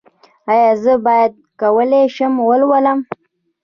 [0.51, 2.99] ایا زه به وکولی شم ولولم؟